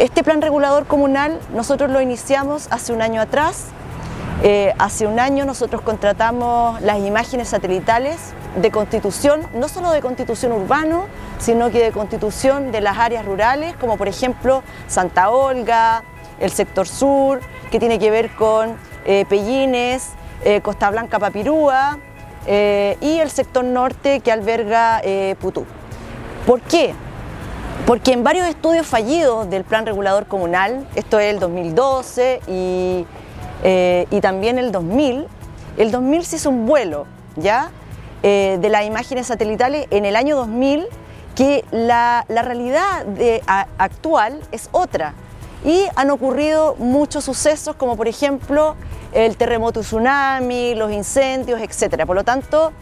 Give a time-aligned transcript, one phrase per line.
[0.00, 3.66] Este plan regulador comunal nosotros lo iniciamos hace un año atrás.
[4.42, 10.52] Eh, hace un año nosotros contratamos las imágenes satelitales de constitución, no solo de constitución
[10.52, 11.04] urbano,
[11.38, 16.02] sino que de constitución de las áreas rurales, como por ejemplo Santa Olga,
[16.38, 17.40] el sector sur,
[17.70, 20.12] que tiene que ver con eh, Pellines,
[20.44, 21.98] eh, Costa Blanca Papirúa
[22.46, 25.02] y el sector norte que alberga
[25.38, 25.66] Putú.
[26.46, 26.94] ¿Por qué?
[27.86, 34.20] Porque en varios estudios fallidos del Plan Regulador Comunal, esto es el 2012 eh, y,
[34.20, 35.26] también el 2000,
[35.76, 37.06] el 2000 se hizo un vuelo,
[37.36, 37.70] ¿ya?
[38.22, 40.86] Eh, de las imágenes satelitales en el año 2000,
[41.34, 43.06] que la, realidad
[43.78, 45.14] actual es otra.
[45.64, 48.76] Y han ocurrido muchos sucesos, como por ejemplo
[49.12, 52.06] el terremoto tsunami, los incendios, etc.
[52.06, 52.72] Por lo tanto,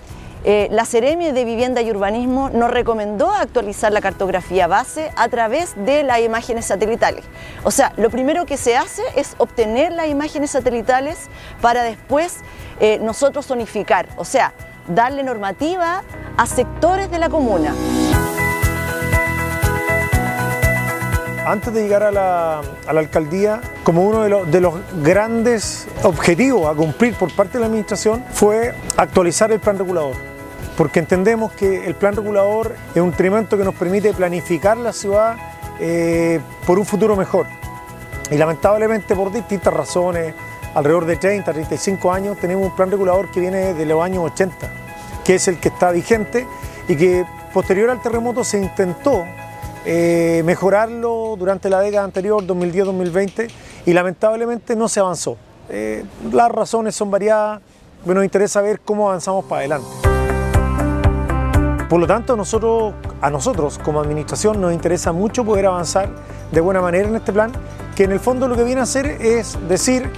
[0.45, 5.75] eh, la Seremi de Vivienda y Urbanismo nos recomendó actualizar la cartografía base a través
[5.84, 7.25] de las imágenes satelitales.
[7.64, 11.28] O sea, lo primero que se hace es obtener las imágenes satelitales
[11.61, 12.39] para después
[12.80, 14.53] eh, nosotros zonificar, o sea,
[14.86, 16.03] darle normativa
[16.36, 17.75] a sectores de la comuna.
[21.50, 27.32] Antes de llegar a la, alcaldía, como uno de, los grandes objetivos a cumplir por
[27.34, 30.14] parte de la administración fue actualizar el plan regulador.
[30.77, 35.36] Porque entendemos que el plan regulador es un instrumento que nos permite planificar la ciudad
[35.80, 37.46] eh, por un futuro mejor.
[38.30, 40.34] Y lamentablemente por distintas razones,
[40.74, 44.68] alrededor de 30, 35 años, tenemos un plan regulador que viene de los años 80,
[45.24, 46.46] que es el que está vigente
[46.88, 47.24] y que
[47.55, 49.24] posterior al terremoto se intentó
[49.84, 53.48] eh, mejorarlo durante la década anterior, 2010-2020,
[53.86, 55.36] y lamentablemente no se avanzó.
[55.68, 57.60] Eh, las razones son variadas,
[58.02, 59.88] pero nos interesa ver cómo avanzamos para adelante.
[61.88, 66.11] Por lo tanto, nosotros, a nosotros como administración nos interesa mucho poder avanzar
[66.52, 67.50] de buena manera en este plan,
[67.96, 70.11] que en el fondo lo que viene a hacer es decir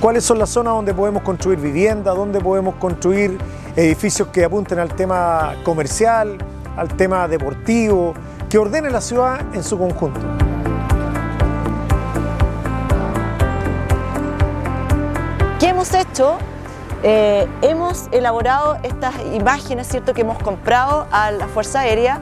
[0.00, 3.38] cuáles son las zonas donde podemos construir vivienda, donde podemos construir
[3.74, 6.36] edificios que apunten al tema comercial,
[6.76, 8.14] al tema deportivo,
[8.54, 10.20] que ordene la ciudad en su conjunto.
[15.58, 16.38] ¿Qué hemos hecho?
[17.02, 20.14] Eh, hemos elaborado estas imágenes ¿cierto?
[20.14, 22.20] que hemos comprado a la Fuerza Aérea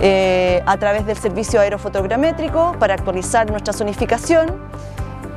[0.00, 4.60] eh, a través del servicio aerofotogramétrico para actualizar nuestra zonificación.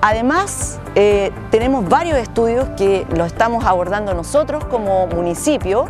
[0.01, 5.87] Además, eh, tenemos varios estudios que los estamos abordando nosotros como municipio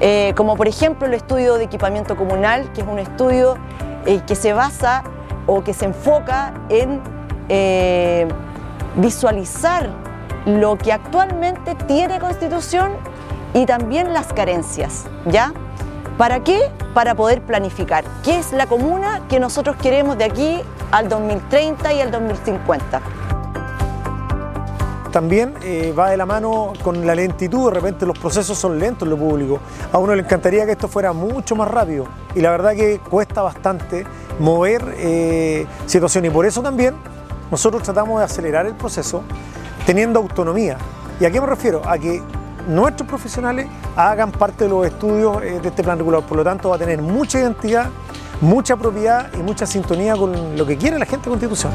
[0.00, 3.56] eh, como por ejemplo el estudio de equipamiento comunal, que es un estudio
[4.06, 5.04] eh, que se basa
[5.46, 7.00] o que se enfoca en
[7.48, 8.26] eh,
[8.96, 9.90] visualizar
[10.46, 12.92] lo que actualmente tiene Constitución
[13.54, 15.52] y también las carencias, ¿ya?
[16.18, 16.70] ¿Para qué?
[16.92, 22.00] Para poder planificar qué es la comuna que nosotros queremos de aquí al 2030 y
[22.00, 23.00] al 2050
[25.14, 29.04] también eh, va de la mano con la lentitud, de repente los procesos son lentos
[29.06, 29.60] en lo público.
[29.92, 33.40] A uno le encantaría que esto fuera mucho más rápido y la verdad que cuesta
[33.40, 34.04] bastante
[34.40, 36.96] mover eh, situaciones y por eso también
[37.48, 39.22] nosotros tratamos de acelerar el proceso
[39.86, 40.78] teniendo autonomía.
[41.20, 41.80] ¿Y a qué me refiero?
[41.88, 42.20] A que
[42.66, 46.70] nuestros profesionales hagan parte de los estudios eh, de este plan regulador, por lo tanto
[46.70, 47.86] va a tener mucha identidad,
[48.40, 51.70] mucha propiedad y mucha sintonía con lo que quiere la gente de Constitución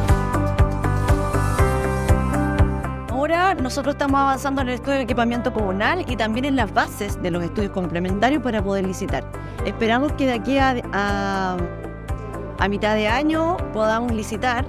[3.55, 7.31] nosotros estamos avanzando en el estudio de equipamiento comunal y también en las bases de
[7.31, 9.23] los estudios complementarios para poder licitar.
[9.65, 11.57] Esperamos que de aquí a,
[12.59, 14.65] a, mitad de año podamos licitar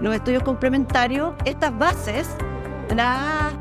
[0.00, 1.34] los estudios complementarios.
[1.44, 2.28] Estas bases
[2.94, 3.52] las ha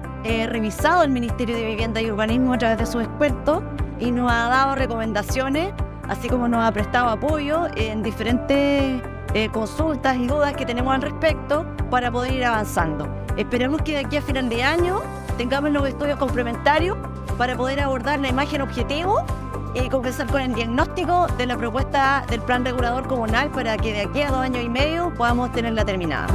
[0.48, 3.64] revisado el Ministerio de Vivienda y Urbanismo a través de sus expertos
[4.00, 5.74] y nos ha dado recomendaciones,
[6.08, 9.02] así como nos ha prestado apoyo en diferentes
[9.34, 13.19] eh, consultas y dudas que tenemos al respecto para poder ir avanzando.
[13.38, 15.02] Esperamos que de aquí a final de año
[15.38, 16.98] tengamos los estudios complementarios
[17.38, 19.24] para poder abordar la imagen objetivo
[19.74, 24.02] y comenzar con el diagnóstico de la propuesta del plan regulador comunal para que de
[24.02, 26.28] aquí a dos años y medio podamos tenerla terminada.